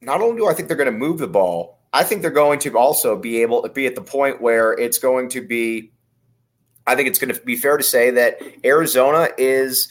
not 0.00 0.22
only 0.22 0.38
do 0.38 0.48
I 0.48 0.54
think 0.54 0.68
they're 0.68 0.76
going 0.78 0.92
to 0.92 0.98
move 0.98 1.18
the 1.18 1.28
ball, 1.28 1.78
I 1.92 2.04
think 2.04 2.22
they're 2.22 2.30
going 2.30 2.58
to 2.60 2.78
also 2.78 3.16
be 3.16 3.42
able 3.42 3.62
to 3.62 3.68
be 3.68 3.86
at 3.86 3.94
the 3.94 4.02
point 4.02 4.40
where 4.40 4.72
it's 4.72 4.98
going 4.98 5.28
to 5.30 5.40
be. 5.40 5.92
I 6.86 6.96
think 6.96 7.08
it's 7.08 7.18
going 7.18 7.32
to 7.32 7.40
be 7.42 7.54
fair 7.54 7.76
to 7.76 7.82
say 7.82 8.10
that 8.10 8.38
Arizona 8.64 9.28
is 9.36 9.88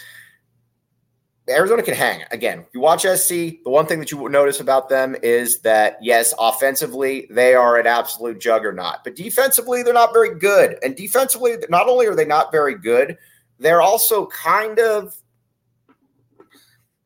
Arizona 1.49 1.81
can 1.81 1.95
hang. 1.95 2.23
Again, 2.31 2.65
you 2.73 2.79
watch 2.79 3.01
SC, 3.01 3.29
the 3.63 3.69
one 3.69 3.85
thing 3.85 3.99
that 3.99 4.11
you 4.11 4.17
will 4.17 4.29
notice 4.29 4.59
about 4.59 4.89
them 4.89 5.15
is 5.23 5.59
that, 5.61 5.97
yes, 6.01 6.33
offensively, 6.39 7.27
they 7.31 7.55
are 7.55 7.77
an 7.77 7.87
absolute 7.87 8.39
juggernaut. 8.39 8.97
But 9.03 9.15
defensively, 9.15 9.81
they're 9.83 9.93
not 9.93 10.13
very 10.13 10.37
good. 10.37 10.77
And 10.83 10.95
defensively, 10.95 11.55
not 11.69 11.89
only 11.89 12.05
are 12.05 12.15
they 12.15 12.25
not 12.25 12.51
very 12.51 12.75
good, 12.75 13.17
they're 13.59 13.81
also 13.81 14.27
kind 14.27 14.79
of 14.79 15.15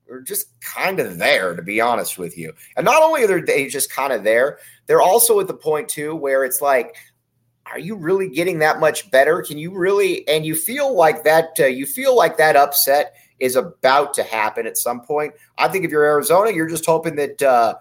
they're 0.08 0.22
just 0.22 0.60
kind 0.62 1.00
of 1.00 1.18
there, 1.18 1.56
to 1.56 1.62
be 1.62 1.82
honest 1.82 2.18
with 2.18 2.38
you. 2.38 2.54
And 2.78 2.86
not 2.86 3.02
only 3.02 3.24
are 3.24 3.44
they 3.44 3.68
just 3.68 3.92
kind 3.92 4.14
of 4.14 4.24
there, 4.24 4.60
they're 4.86 5.02
also 5.02 5.40
at 5.40 5.48
the 5.48 5.54
point 5.54 5.90
too 5.90 6.16
where 6.16 6.46
it's 6.46 6.62
like, 6.62 6.96
are 7.66 7.80
you 7.80 7.96
really 7.96 8.30
getting 8.30 8.60
that 8.60 8.80
much 8.80 9.10
better? 9.10 9.42
Can 9.42 9.58
you 9.58 9.76
really? 9.76 10.28
And 10.28 10.46
you 10.46 10.54
feel 10.54 10.96
like 10.96 11.24
that. 11.24 11.60
Uh, 11.60 11.66
you 11.66 11.88
feel 11.88 12.16
like 12.16 12.38
that 12.38 12.56
upset 12.56 13.16
is 13.40 13.56
about 13.56 14.14
to 14.16 14.24
happen 14.24 14.66
at 14.66 14.78
some 14.78 15.02
point. 15.02 15.34
I 15.58 15.68
think 15.68 15.86
if 15.86 15.92
you're 15.92 16.06
Arizona, 16.06 16.52
you're 16.52 16.70
just 16.70 16.86
hoping 16.86 17.16
that. 17.16 17.42
Uh, 17.42 17.76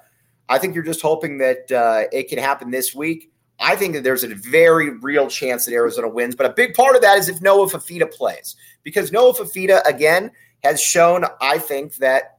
I 0.48 0.58
think 0.58 0.74
you're 0.74 0.84
just 0.84 1.00
hoping 1.00 1.38
that 1.38 1.72
uh, 1.72 2.04
it 2.12 2.28
can 2.28 2.38
happen 2.38 2.70
this 2.70 2.94
week. 2.94 3.30
I 3.60 3.76
think 3.76 3.94
that 3.94 4.02
there's 4.02 4.24
a 4.24 4.34
very 4.34 4.90
real 4.90 5.28
chance 5.28 5.64
that 5.64 5.72
Arizona 5.72 6.08
wins. 6.08 6.34
But 6.34 6.46
a 6.46 6.52
big 6.52 6.74
part 6.74 6.96
of 6.96 7.02
that 7.02 7.18
is 7.18 7.28
if 7.28 7.40
Noah 7.40 7.66
Fifita 7.66 8.12
plays, 8.12 8.56
because 8.82 9.10
Noah 9.12 9.32
Fifita 9.32 9.80
again, 9.86 10.32
has 10.64 10.80
shown, 10.80 11.24
I 11.40 11.58
think, 11.58 11.96
that 11.96 12.38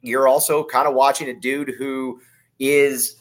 you're 0.00 0.28
also 0.28 0.64
kind 0.64 0.88
of 0.88 0.94
watching 0.94 1.28
a 1.28 1.34
dude 1.34 1.74
who 1.76 2.20
is 2.58 3.16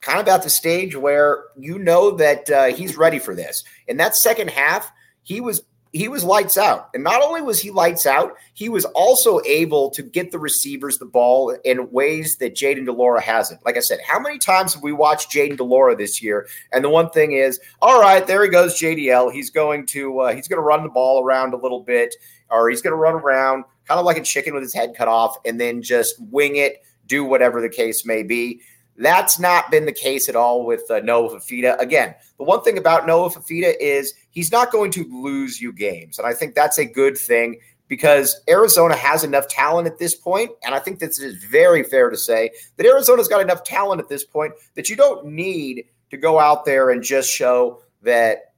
kind 0.00 0.20
of 0.20 0.28
at 0.28 0.42
the 0.42 0.50
stage 0.50 0.94
where 0.94 1.44
you 1.56 1.78
know 1.78 2.10
that 2.12 2.50
uh, 2.50 2.64
he's 2.66 2.96
ready 2.96 3.18
for 3.18 3.34
this. 3.34 3.64
In 3.88 3.96
that 3.98 4.16
second 4.16 4.50
half, 4.50 4.90
he 5.22 5.40
was 5.40 5.62
he 5.94 6.08
was 6.08 6.24
lights 6.24 6.58
out. 6.58 6.90
And 6.92 7.04
not 7.04 7.22
only 7.22 7.40
was 7.40 7.60
he 7.60 7.70
lights 7.70 8.04
out, 8.04 8.34
he 8.52 8.68
was 8.68 8.84
also 8.84 9.40
able 9.46 9.90
to 9.90 10.02
get 10.02 10.32
the 10.32 10.40
receivers 10.40 10.98
the 10.98 11.06
ball 11.06 11.56
in 11.64 11.88
ways 11.92 12.36
that 12.38 12.56
Jayden 12.56 12.84
de 12.84 12.92
Laura 12.92 13.20
hasn't. 13.20 13.64
Like 13.64 13.76
I 13.76 13.80
said, 13.80 14.00
how 14.04 14.18
many 14.18 14.38
times 14.38 14.74
have 14.74 14.82
we 14.82 14.92
watched 14.92 15.30
Jayden 15.30 15.56
de 15.56 15.62
Laura 15.62 15.94
this 15.94 16.20
year? 16.20 16.48
And 16.72 16.84
the 16.84 16.88
one 16.88 17.10
thing 17.10 17.32
is, 17.32 17.60
all 17.80 18.00
right, 18.00 18.26
there 18.26 18.42
he 18.42 18.50
goes, 18.50 18.74
JDL. 18.74 19.32
He's 19.32 19.50
going 19.50 19.86
to 19.86 20.18
uh, 20.18 20.34
he's 20.34 20.48
going 20.48 20.58
to 20.58 20.64
run 20.64 20.82
the 20.82 20.88
ball 20.88 21.24
around 21.24 21.54
a 21.54 21.58
little 21.58 21.80
bit, 21.80 22.12
or 22.50 22.68
he's 22.68 22.82
going 22.82 22.92
to 22.92 22.96
run 22.96 23.14
around 23.14 23.62
kind 23.86 24.00
of 24.00 24.04
like 24.04 24.16
a 24.16 24.22
chicken 24.22 24.52
with 24.52 24.64
his 24.64 24.74
head 24.74 24.94
cut 24.96 25.06
off, 25.06 25.36
and 25.44 25.60
then 25.60 25.80
just 25.80 26.16
wing 26.18 26.56
it, 26.56 26.82
do 27.06 27.24
whatever 27.24 27.60
the 27.60 27.68
case 27.68 28.04
may 28.04 28.24
be. 28.24 28.60
That's 28.96 29.38
not 29.38 29.70
been 29.70 29.86
the 29.86 29.92
case 29.92 30.28
at 30.28 30.36
all 30.36 30.64
with 30.64 30.88
uh, 30.90 31.00
Noah 31.00 31.36
Fifita. 31.36 31.78
Again, 31.80 32.14
the 32.38 32.44
one 32.44 32.62
thing 32.62 32.78
about 32.78 33.06
Noah 33.06 33.30
Fifita 33.30 33.74
is 33.80 34.14
he's 34.30 34.52
not 34.52 34.70
going 34.70 34.92
to 34.92 35.04
lose 35.10 35.60
you 35.60 35.72
games. 35.72 36.18
And 36.18 36.26
I 36.26 36.32
think 36.32 36.54
that's 36.54 36.78
a 36.78 36.84
good 36.84 37.18
thing 37.18 37.58
because 37.88 38.40
Arizona 38.48 38.96
has 38.96 39.24
enough 39.24 39.48
talent 39.48 39.86
at 39.86 39.98
this 39.98 40.14
point, 40.14 40.50
And 40.64 40.74
I 40.74 40.78
think 40.78 40.98
this 40.98 41.18
is 41.18 41.42
very 41.44 41.82
fair 41.82 42.08
to 42.08 42.16
say 42.16 42.50
that 42.76 42.86
Arizona's 42.86 43.28
got 43.28 43.40
enough 43.40 43.64
talent 43.64 44.00
at 44.00 44.08
this 44.08 44.24
point 44.24 44.54
that 44.74 44.88
you 44.88 44.96
don't 44.96 45.26
need 45.26 45.84
to 46.10 46.16
go 46.16 46.38
out 46.38 46.64
there 46.64 46.90
and 46.90 47.02
just 47.02 47.30
show 47.30 47.82
that 48.02 48.50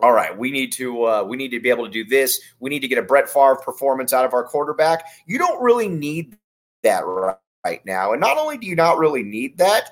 all 0.00 0.12
right, 0.12 0.36
we 0.36 0.50
need 0.50 0.72
to 0.72 1.04
uh, 1.04 1.22
we 1.22 1.36
need 1.36 1.50
to 1.50 1.60
be 1.60 1.70
able 1.70 1.84
to 1.84 1.90
do 1.90 2.04
this. 2.04 2.40
We 2.58 2.68
need 2.68 2.80
to 2.80 2.88
get 2.88 2.98
a 2.98 3.02
Brett 3.02 3.28
Favre 3.28 3.56
performance 3.56 4.12
out 4.12 4.24
of 4.24 4.34
our 4.34 4.42
quarterback. 4.42 5.04
You 5.24 5.38
don't 5.38 5.62
really 5.62 5.88
need 5.88 6.36
that 6.82 7.06
right 7.06 7.36
right 7.64 7.84
now. 7.86 8.12
And 8.12 8.20
not 8.20 8.38
only 8.38 8.58
do 8.58 8.66
you 8.66 8.76
not 8.76 8.98
really 8.98 9.22
need 9.22 9.58
that, 9.58 9.90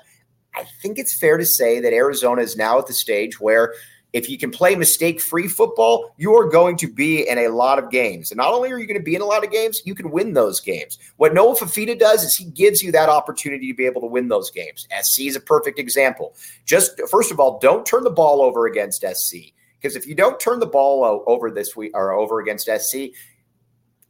I 0.55 0.65
think 0.81 0.99
it's 0.99 1.13
fair 1.13 1.37
to 1.37 1.45
say 1.45 1.79
that 1.79 1.93
Arizona 1.93 2.41
is 2.41 2.55
now 2.55 2.77
at 2.77 2.87
the 2.87 2.93
stage 2.93 3.39
where 3.39 3.73
if 4.13 4.29
you 4.29 4.37
can 4.37 4.51
play 4.51 4.75
mistake 4.75 5.19
free 5.19 5.47
football, 5.47 6.13
you 6.17 6.35
are 6.35 6.47
going 6.47 6.77
to 6.77 6.87
be 6.87 7.27
in 7.27 7.39
a 7.39 7.47
lot 7.47 7.79
of 7.79 7.89
games. 7.89 8.29
And 8.29 8.37
not 8.37 8.53
only 8.53 8.71
are 8.71 8.77
you 8.77 8.85
going 8.85 8.99
to 8.99 9.03
be 9.03 9.15
in 9.15 9.21
a 9.21 9.25
lot 9.25 9.43
of 9.43 9.51
games, 9.51 9.81
you 9.85 9.95
can 9.95 10.11
win 10.11 10.33
those 10.33 10.59
games. 10.59 10.99
What 11.17 11.33
Noah 11.33 11.55
Fifita 11.55 11.97
does 11.97 12.23
is 12.23 12.35
he 12.35 12.45
gives 12.45 12.83
you 12.83 12.91
that 12.91 13.09
opportunity 13.09 13.67
to 13.71 13.73
be 13.73 13.87
able 13.87 14.01
to 14.01 14.07
win 14.07 14.27
those 14.27 14.51
games. 14.51 14.87
SC 15.01 15.21
is 15.21 15.35
a 15.35 15.39
perfect 15.39 15.79
example. 15.79 16.35
Just 16.63 17.01
first 17.09 17.31
of 17.31 17.39
all, 17.39 17.57
don't 17.57 17.87
turn 17.87 18.03
the 18.03 18.11
ball 18.11 18.43
over 18.43 18.67
against 18.67 19.01
SC. 19.01 19.51
Because 19.81 19.95
if 19.95 20.05
you 20.05 20.13
don't 20.13 20.39
turn 20.39 20.59
the 20.59 20.67
ball 20.67 21.23
over 21.25 21.49
this 21.49 21.75
week 21.75 21.91
or 21.95 22.11
over 22.11 22.39
against 22.39 22.69
SC, 22.69 23.09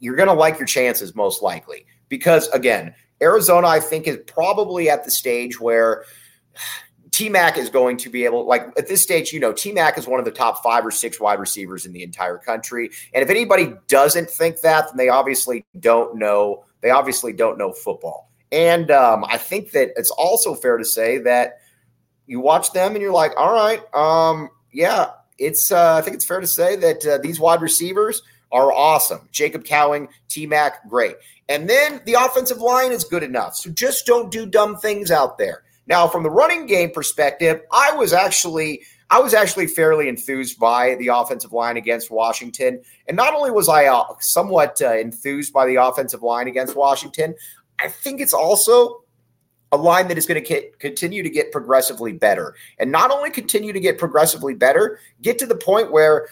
you're 0.00 0.16
going 0.16 0.28
to 0.28 0.34
like 0.34 0.58
your 0.58 0.66
chances 0.66 1.14
most 1.14 1.42
likely. 1.42 1.86
Because 2.10 2.46
again, 2.48 2.94
Arizona, 3.22 3.68
I 3.68 3.80
think, 3.80 4.06
is 4.06 4.18
probably 4.26 4.90
at 4.90 5.04
the 5.04 5.10
stage 5.10 5.60
where 5.60 6.04
T 7.10 7.28
Mac 7.28 7.56
is 7.56 7.70
going 7.70 7.96
to 7.98 8.10
be 8.10 8.24
able, 8.24 8.44
like 8.44 8.66
at 8.76 8.88
this 8.88 9.02
stage, 9.02 9.32
you 9.32 9.38
know, 9.38 9.52
T 9.52 9.72
Mac 9.72 9.96
is 9.96 10.06
one 10.06 10.18
of 10.18 10.24
the 10.24 10.32
top 10.32 10.62
five 10.62 10.84
or 10.84 10.90
six 10.90 11.20
wide 11.20 11.38
receivers 11.38 11.86
in 11.86 11.92
the 11.92 12.02
entire 12.02 12.38
country. 12.38 12.90
And 13.12 13.22
if 13.22 13.30
anybody 13.30 13.74
doesn't 13.86 14.28
think 14.30 14.60
that, 14.62 14.88
then 14.88 14.96
they 14.96 15.08
obviously 15.08 15.64
don't 15.78 16.16
know. 16.16 16.64
They 16.80 16.90
obviously 16.90 17.32
don't 17.32 17.56
know 17.56 17.72
football. 17.72 18.30
And 18.50 18.90
um, 18.90 19.24
I 19.28 19.38
think 19.38 19.70
that 19.72 19.90
it's 19.96 20.10
also 20.10 20.54
fair 20.54 20.76
to 20.76 20.84
say 20.84 21.18
that 21.18 21.58
you 22.26 22.40
watch 22.40 22.72
them 22.72 22.92
and 22.92 23.02
you're 23.02 23.12
like, 23.12 23.32
all 23.36 23.52
right, 23.52 23.82
um, 23.94 24.48
yeah, 24.72 25.10
it's. 25.38 25.70
Uh, 25.70 25.94
I 25.94 26.00
think 26.00 26.16
it's 26.16 26.24
fair 26.24 26.40
to 26.40 26.46
say 26.46 26.76
that 26.76 27.06
uh, 27.06 27.18
these 27.18 27.38
wide 27.38 27.62
receivers 27.62 28.22
are 28.54 28.72
awesome. 28.72 29.28
Jacob 29.32 29.64
Cowing, 29.64 30.08
T 30.28 30.46
Mac, 30.46 30.88
great. 30.88 31.16
And 31.48 31.68
then 31.68 32.00
the 32.06 32.14
offensive 32.14 32.58
line 32.58 32.92
is 32.92 33.04
good 33.04 33.22
enough. 33.22 33.56
So 33.56 33.70
just 33.70 34.06
don't 34.06 34.30
do 34.30 34.46
dumb 34.46 34.78
things 34.78 35.10
out 35.10 35.36
there. 35.36 35.64
Now, 35.86 36.08
from 36.08 36.22
the 36.22 36.30
running 36.30 36.64
game 36.64 36.90
perspective, 36.90 37.60
I 37.72 37.92
was 37.92 38.14
actually 38.14 38.82
I 39.10 39.18
was 39.18 39.34
actually 39.34 39.66
fairly 39.66 40.08
enthused 40.08 40.58
by 40.58 40.94
the 40.94 41.08
offensive 41.08 41.52
line 41.52 41.76
against 41.76 42.10
Washington. 42.10 42.80
And 43.06 43.16
not 43.16 43.34
only 43.34 43.50
was 43.50 43.68
I 43.68 43.86
uh, 43.86 44.04
somewhat 44.20 44.80
uh, 44.80 44.96
enthused 44.96 45.52
by 45.52 45.66
the 45.66 45.76
offensive 45.76 46.22
line 46.22 46.48
against 46.48 46.74
Washington, 46.74 47.34
I 47.78 47.88
think 47.88 48.20
it's 48.20 48.32
also 48.32 49.02
a 49.72 49.76
line 49.76 50.08
that 50.08 50.16
is 50.16 50.26
going 50.26 50.42
to 50.42 50.70
continue 50.78 51.22
to 51.22 51.28
get 51.28 51.52
progressively 51.52 52.12
better. 52.12 52.54
And 52.78 52.90
not 52.90 53.10
only 53.10 53.30
continue 53.30 53.72
to 53.72 53.80
get 53.80 53.98
progressively 53.98 54.54
better, 54.54 55.00
get 55.20 55.38
to 55.40 55.46
the 55.46 55.56
point 55.56 55.92
where 55.92 56.28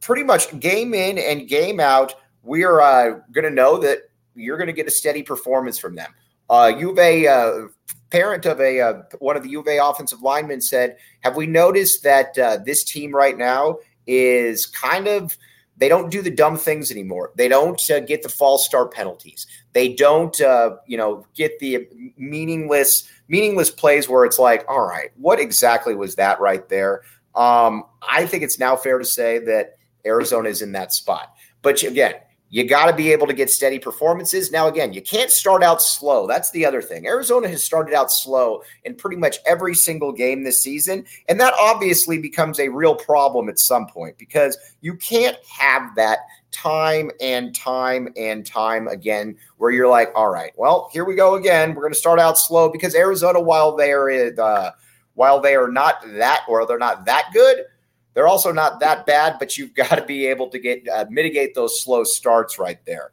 pretty 0.00 0.22
much 0.22 0.58
game 0.60 0.94
in 0.94 1.18
and 1.18 1.48
game 1.48 1.80
out, 1.80 2.14
we 2.42 2.64
are 2.64 2.80
uh, 2.80 3.20
going 3.32 3.44
to 3.44 3.50
know 3.50 3.78
that 3.78 3.98
you're 4.34 4.56
going 4.56 4.68
to 4.68 4.72
get 4.72 4.86
a 4.86 4.90
steady 4.90 5.22
performance 5.22 5.78
from 5.78 5.94
them. 5.94 6.14
Uh, 6.48 6.72
Juve, 6.72 6.98
uh, 6.98 7.68
parent 8.10 8.46
of 8.46 8.60
a 8.60 8.80
uh, 8.80 9.02
one 9.18 9.36
of 9.36 9.42
the 9.42 9.50
Juve 9.50 9.78
offensive 9.82 10.20
linemen 10.22 10.60
said, 10.60 10.96
"Have 11.20 11.36
we 11.36 11.46
noticed 11.46 12.02
that 12.02 12.36
uh, 12.38 12.58
this 12.64 12.82
team 12.82 13.14
right 13.14 13.36
now 13.36 13.78
is 14.06 14.66
kind 14.66 15.06
of 15.06 15.36
they 15.80 15.88
don't 15.88 16.10
do 16.10 16.20
the 16.20 16.30
dumb 16.30 16.58
things 16.58 16.90
anymore. 16.90 17.32
They 17.36 17.48
don't 17.48 17.80
uh, 17.90 18.00
get 18.00 18.22
the 18.22 18.28
false 18.28 18.66
start 18.66 18.92
penalties. 18.92 19.46
They 19.72 19.94
don't, 19.94 20.38
uh, 20.38 20.76
you 20.86 20.98
know, 20.98 21.26
get 21.34 21.58
the 21.58 21.88
meaningless 22.18 23.08
meaningless 23.28 23.70
plays 23.70 24.08
where 24.08 24.24
it's 24.24 24.38
like, 24.38 24.64
all 24.68 24.86
right, 24.86 25.10
what 25.16 25.40
exactly 25.40 25.94
was 25.94 26.16
that 26.16 26.40
right 26.40 26.68
there? 26.68 27.02
Um, 27.34 27.84
I 28.06 28.26
think 28.26 28.42
it's 28.42 28.58
now 28.58 28.76
fair 28.76 28.98
to 28.98 29.04
say 29.04 29.38
that 29.38 29.78
Arizona 30.06 30.48
is 30.48 30.62
in 30.62 30.72
that 30.72 30.92
spot. 30.92 31.34
But 31.62 31.82
again, 31.82 32.14
you 32.52 32.64
got 32.64 32.86
to 32.86 32.92
be 32.92 33.12
able 33.12 33.28
to 33.28 33.32
get 33.32 33.48
steady 33.48 33.78
performances. 33.78 34.50
Now, 34.50 34.66
again, 34.66 34.92
you 34.92 35.00
can't 35.00 35.30
start 35.30 35.62
out 35.62 35.80
slow. 35.80 36.26
That's 36.26 36.50
the 36.50 36.66
other 36.66 36.82
thing. 36.82 37.06
Arizona 37.06 37.48
has 37.48 37.62
started 37.62 37.94
out 37.94 38.10
slow 38.10 38.62
in 38.84 38.96
pretty 38.96 39.16
much 39.16 39.38
every 39.46 39.74
single 39.74 40.10
game 40.10 40.42
this 40.42 40.60
season. 40.60 41.04
And 41.28 41.38
that 41.38 41.54
obviously 41.58 42.18
becomes 42.18 42.58
a 42.58 42.68
real 42.68 42.96
problem 42.96 43.48
at 43.48 43.60
some 43.60 43.86
point 43.86 44.18
because 44.18 44.58
you 44.80 44.96
can't 44.96 45.36
have 45.48 45.94
that 45.94 46.18
time 46.50 47.12
and 47.20 47.54
time 47.54 48.12
and 48.16 48.44
time 48.44 48.88
again 48.88 49.36
where 49.58 49.70
you're 49.70 49.88
like, 49.88 50.10
all 50.16 50.30
right, 50.30 50.52
well, 50.56 50.90
here 50.92 51.04
we 51.04 51.14
go 51.14 51.36
again. 51.36 51.72
We're 51.72 51.82
going 51.82 51.92
to 51.92 51.98
start 51.98 52.18
out 52.18 52.36
slow 52.36 52.68
because 52.68 52.96
Arizona, 52.96 53.40
while 53.40 53.76
they 53.76 53.92
are, 53.92 54.10
uh, 54.10 54.72
while 55.14 55.40
they 55.40 55.54
are 55.54 55.70
not 55.70 56.02
that 56.14 56.40
or 56.48 56.66
they're 56.66 56.78
not 56.78 57.04
that 57.04 57.30
good, 57.32 57.64
they're 58.14 58.28
also 58.28 58.52
not 58.52 58.80
that 58.80 59.06
bad, 59.06 59.36
but 59.38 59.56
you've 59.56 59.74
got 59.82 59.96
to 59.96 60.04
be 60.04 60.26
able 60.26 60.48
to 60.48 60.58
get 60.58 60.86
uh, 60.88 61.06
mitigate 61.08 61.54
those 61.54 61.80
slow 61.80 62.04
starts 62.04 62.58
right 62.58 62.84
there. 62.84 63.12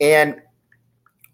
And 0.00 0.42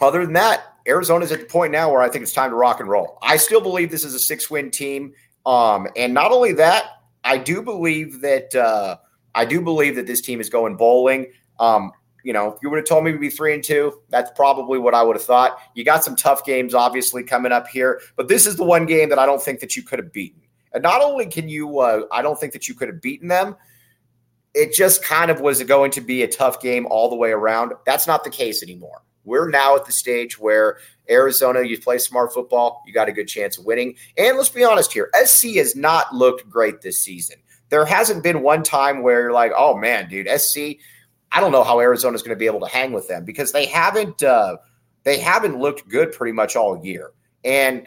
other 0.00 0.25
than 0.25 0.35
that, 0.35 0.64
Arizona's 0.87 1.32
at 1.32 1.40
the 1.40 1.47
point 1.47 1.73
now 1.73 1.90
where 1.90 2.02
I 2.02 2.09
think 2.09 2.23
it's 2.23 2.32
time 2.32 2.50
to 2.50 2.56
rock 2.56 2.80
and 2.80 2.88
roll. 2.88 3.18
I 3.23 3.37
still 3.37 3.61
believe 3.61 3.90
this 3.90 4.04
is 4.04 4.14
a 4.14 4.18
six-win 4.18 4.71
team, 4.71 5.12
um, 5.47 5.87
and 5.97 6.12
not 6.12 6.32
only 6.32 6.52
that, 6.54 6.85
I 7.25 7.38
do 7.38 7.62
believe 7.62 8.21
that 8.21 8.54
uh, 8.54 8.97
I 9.35 9.44
do 9.44 9.61
believe 9.61 9.97
that 9.97 10.06
this 10.06 10.21
team 10.21 10.40
is 10.40 10.50
going 10.50 10.76
bowling. 10.76 11.32
Um, 11.61 11.92
you 12.25 12.32
know, 12.32 12.52
if 12.52 12.59
you 12.62 12.71
would 12.71 12.76
have 12.76 12.87
told 12.87 13.04
me 13.04 13.12
we'd 13.12 13.21
be 13.21 13.30
three 13.30 13.54
and 13.54 13.62
two, 13.62 14.00
that's 14.09 14.30
probably 14.35 14.78
what 14.78 14.94
I 14.94 15.02
would 15.02 15.16
have 15.16 15.25
thought. 15.25 15.59
You 15.75 15.85
got 15.85 16.04
some 16.04 16.16
tough 16.16 16.44
games, 16.44 16.75
obviously, 16.75 17.23
coming 17.25 17.52
up 17.52 17.68
here, 17.68 18.00
but 18.16 18.28
this 18.28 18.47
is 18.47 18.56
the 18.56 18.64
one 18.64 18.87
game 18.87 19.09
that 19.09 19.18
I 19.18 19.26
don't 19.26 19.42
think 19.42 19.61
that 19.61 19.76
you 19.76 19.82
could 19.82 19.99
have 19.99 20.12
beaten. 20.12 20.40
And 20.75 20.83
not 20.83 21.02
only 21.02 21.26
can 21.26 21.49
you, 21.49 21.81
uh, 21.81 22.02
I 22.12 22.23
don't 22.23 22.38
think 22.38 22.52
that 22.52 22.69
you 22.69 22.75
could 22.75 22.88
have 22.88 23.00
beaten 23.00 23.29
them. 23.29 23.57
It 24.55 24.73
just 24.73 25.02
kind 25.02 25.31
of 25.31 25.41
was 25.41 25.62
going 25.62 25.91
to 25.93 26.00
be 26.00 26.23
a 26.23 26.29
tough 26.29 26.61
game 26.61 26.87
all 26.91 27.09
the 27.09 27.17
way 27.17 27.31
around. 27.31 27.73
That's 27.87 28.07
not 28.07 28.25
the 28.25 28.31
case 28.31 28.62
anymore. 28.62 29.02
We're 29.25 29.49
now 29.49 29.76
at 29.76 29.85
the 29.85 29.93
stage 29.93 30.38
where 30.38 30.79
Arizona, 31.09 31.62
you 31.62 31.81
play 31.81 31.99
smart 31.99 32.33
football, 32.33 32.83
you 32.87 32.93
got 32.93 33.09
a 33.09 33.12
good 33.12 33.29
chance 33.29 33.59
of 33.59 33.64
winning. 33.64 33.95
And 34.19 34.37
let's 34.37 34.49
be 34.49 34.64
honest 34.64 34.93
here, 34.93 35.11
SC 35.25 35.55
has 35.57 35.76
not 35.76 36.14
looked 36.14 36.49
great 36.49 36.81
this 36.81 37.02
season. 37.02 37.37
There 37.71 37.85
hasn't 37.85 38.23
been 38.23 38.43
one 38.43 38.62
time 38.62 39.02
where 39.02 39.23
you're 39.23 39.33
like, 39.33 39.52
oh 39.57 39.76
man, 39.76 40.09
dude, 40.09 40.29
SC, 40.29 40.79
I 41.31 41.41
don't 41.41 41.52
know 41.52 41.64
how 41.64 41.81
Arizona's 41.81 42.23
going 42.23 42.37
to 42.37 42.38
be 42.38 42.47
able 42.47 42.61
to 42.61 42.67
hang 42.67 42.93
with 42.93 43.09
them 43.09 43.25
because 43.25 43.52
they 43.52 43.64
haven't 43.64 44.23
uh, 44.23 44.57
they 45.05 45.19
haven't 45.19 45.59
looked 45.59 45.88
good 45.88 46.12
pretty 46.12 46.33
much 46.33 46.57
all 46.57 46.85
year. 46.85 47.12
And 47.45 47.87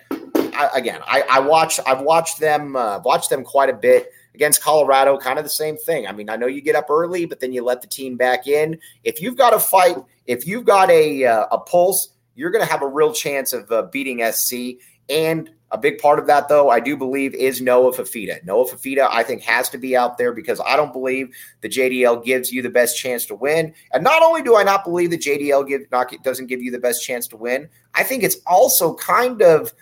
I, 0.56 0.78
again, 0.78 1.02
I, 1.06 1.24
I 1.30 1.40
watch. 1.40 1.80
I've 1.86 2.02
watched 2.02 2.40
them. 2.40 2.76
Uh, 2.76 3.00
watched 3.00 3.30
them 3.30 3.44
quite 3.44 3.70
a 3.70 3.74
bit 3.74 4.12
against 4.34 4.62
Colorado. 4.62 5.18
Kind 5.18 5.40
of 5.40 5.46
the 5.46 5.50
same 5.50 5.78
thing. 5.78 6.08
I 6.08 6.12
mean, 6.12 6.30
I 6.30 6.36
know 6.36 6.48
you 6.48 6.62
get 6.62 6.76
up 6.76 6.90
early, 6.90 7.26
but 7.26 7.40
then 7.40 7.54
you 7.54 7.64
let 7.64 7.82
the 7.82 7.88
team 7.88 8.18
back 8.18 8.48
in. 8.48 8.80
If 9.04 9.22
you've 9.22 9.38
got 9.38 9.54
a 9.54 9.60
fight, 9.60 9.98
if 10.26 10.48
you've 10.48 10.66
got 10.66 10.90
a 10.90 11.26
uh, 11.26 11.46
a 11.52 11.60
pulse, 11.60 12.10
you're 12.36 12.52
going 12.52 12.66
to 12.66 12.72
have 12.72 12.82
a 12.82 12.88
real 12.88 13.14
chance 13.14 13.54
of 13.54 13.72
uh, 13.72 13.84
beating 13.84 14.22
SC. 14.32 14.82
And 15.10 15.50
a 15.72 15.78
big 15.78 15.98
part 15.98 16.20
of 16.20 16.28
that, 16.28 16.48
though, 16.48 16.70
I 16.70 16.80
do 16.80 16.96
believe 16.96 17.34
is 17.34 17.62
Noah 17.62 17.92
Fifita. 17.92 18.44
Noah 18.46 18.66
Fifita, 18.66 19.08
I 19.12 19.24
think, 19.24 19.42
has 19.44 19.68
to 19.70 19.78
be 19.78 19.96
out 19.96 20.18
there 20.18 20.32
because 20.32 20.62
I 20.66 20.76
don't 20.76 20.94
believe 20.94 21.36
the 21.62 21.70
JDL 21.70 22.24
gives 22.24 22.52
you 22.52 22.62
the 22.62 22.70
best 22.70 22.98
chance 22.98 23.26
to 23.26 23.36
win. 23.36 23.74
And 23.92 24.04
not 24.04 24.22
only 24.22 24.42
do 24.42 24.56
I 24.56 24.64
not 24.64 24.84
believe 24.84 25.10
the 25.10 25.18
JDL 25.18 25.68
give, 25.68 25.82
not, 25.92 26.14
doesn't 26.24 26.48
give 26.48 26.62
you 26.62 26.72
the 26.72 26.80
best 26.80 27.04
chance 27.04 27.28
to 27.30 27.38
win, 27.38 27.68
I 27.94 28.04
think 28.04 28.24
it's 28.24 28.38
also 28.46 28.96
kind 28.96 29.42
of 29.42 29.74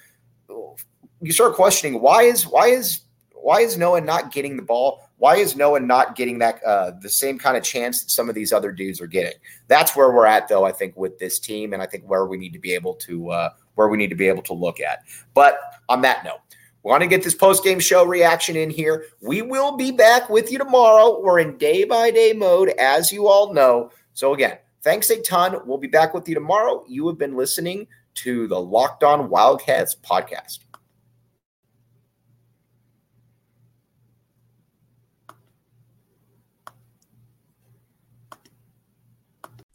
you 1.22 1.32
start 1.32 1.56
questioning 1.56 2.02
why 2.02 2.24
is 2.24 2.44
why 2.44 2.68
is 2.68 3.02
why 3.44 3.60
is 3.60 3.78
Noah 3.78 4.02
not 4.02 4.32
getting 4.32 4.56
the 4.56 4.64
ball? 4.64 5.02
Why 5.18 5.36
is 5.36 5.56
Noah 5.56 5.82
not 5.82 6.16
getting 6.16 6.40
that 6.40 6.64
uh, 6.64 6.92
the 7.02 7.10
same 7.10 7.38
kind 7.38 7.58
of 7.58 7.64
chance 7.64 8.02
that 8.02 8.10
some 8.10 8.30
of 8.30 8.36
these 8.36 8.54
other 8.54 8.72
dudes 8.72 9.02
are 9.02 9.08
getting? 9.08 9.38
That's 9.68 9.96
where 9.96 10.12
we're 10.12 10.26
at, 10.26 10.48
though. 10.48 10.66
I 10.66 10.72
think 10.72 10.96
with 10.96 11.20
this 11.20 11.40
team, 11.40 11.74
and 11.74 11.82
I 11.82 11.86
think 11.86 12.06
where 12.06 12.26
we 12.26 12.38
need 12.38 12.54
to 12.54 12.60
be 12.60 12.74
able 12.74 12.94
to 12.96 13.30
uh, 13.32 13.50
where 13.76 13.90
we 13.90 13.98
need 13.98 14.10
to 14.10 14.16
be 14.16 14.28
able 14.28 14.44
to 14.44 14.54
look 14.54 14.80
at. 14.80 15.04
But 15.34 15.60
on 15.90 16.02
that 16.02 16.24
note, 16.24 16.40
we 16.84 16.90
want 16.90 17.04
to 17.04 17.08
get 17.08 17.24
this 17.24 17.36
post 17.36 17.64
game 17.64 17.80
show 17.80 18.06
reaction 18.06 18.56
in 18.56 18.70
here. 18.70 19.06
We 19.22 19.42
will 19.42 19.76
be 19.76 19.92
back 19.92 20.30
with 20.30 20.52
you 20.52 20.58
tomorrow. 20.58 21.20
We're 21.22 21.40
in 21.40 21.58
day 21.58 21.84
by 21.84 22.12
day 22.12 22.34
mode, 22.34 22.70
as 22.80 23.12
you 23.12 23.28
all 23.28 23.54
know. 23.54 23.92
So 24.14 24.34
again, 24.34 24.58
thanks 24.84 25.10
a 25.10 25.22
ton. 25.22 25.58
We'll 25.66 25.78
be 25.78 25.88
back 25.88 26.14
with 26.14 26.28
you 26.28 26.36
tomorrow. 26.36 26.84
You 26.88 27.08
have 27.08 27.18
been 27.18 27.36
listening 27.36 27.88
to 28.16 28.48
the 28.48 28.60
Locked 28.60 29.04
On 29.04 29.30
Wildcats 29.30 29.96
podcast. 29.96 30.60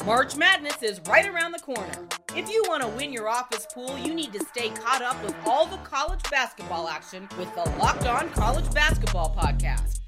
March 0.05 0.37
Madness 0.37 0.83
is 0.83 1.01
right 1.07 1.29
around 1.29 1.53
the 1.53 1.59
corner. 1.59 1.93
If 2.35 2.49
you 2.49 2.65
want 2.67 2.83
to 2.83 2.89
win 2.89 3.13
your 3.13 3.29
office 3.29 3.67
pool, 3.75 3.99
you 3.99 4.15
need 4.15 4.33
to 4.33 4.43
stay 4.43 4.71
caught 4.71 5.03
up 5.03 5.23
with 5.23 5.35
all 5.45 5.67
the 5.67 5.77
college 5.79 6.23
basketball 6.31 6.89
action 6.89 7.29
with 7.37 7.55
the 7.55 7.69
Locked 7.79 8.07
On 8.07 8.31
College 8.31 8.73
Basketball 8.73 9.37
Podcast. 9.37 10.08